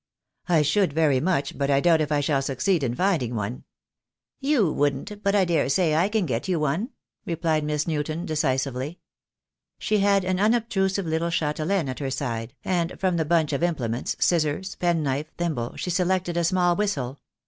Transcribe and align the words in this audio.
"I 0.49 0.63
should 0.63 0.93
very 0.93 1.19
much, 1.19 1.55
but 1.59 1.69
I 1.69 1.79
doubt 1.79 2.01
if 2.01 2.11
I 2.11 2.21
shall 2.21 2.41
succeed 2.41 2.81
in 2.81 2.95
finding 2.95 3.35
one." 3.35 3.65
"You 4.39 4.71
wouldn't, 4.73 5.21
but 5.21 5.35
I 5.35 5.45
daresay 5.45 5.93
I 5.93 6.09
can 6.09 6.25
get 6.25 6.47
you 6.47 6.59
one," 6.59 6.89
replied 7.23 7.63
Miss 7.63 7.87
Newton, 7.87 8.25
decisively. 8.25 8.97
She 9.77 9.99
had 9.99 10.25
an 10.25 10.39
unobtrusive 10.39 11.05
little 11.05 11.29
chatelaine 11.29 11.87
at 11.87 11.99
her 11.99 12.09
side, 12.09 12.55
and 12.65 12.99
from 12.99 13.17
the 13.17 13.25
bunch 13.25 13.53
of 13.53 13.61
implements, 13.61 14.15
scissors, 14.19 14.73
penknife, 14.73 15.31
thimble, 15.37 15.75
she 15.75 15.91
selected 15.91 16.35
a 16.35 16.43
small 16.43 16.75
whistle. 16.75 17.19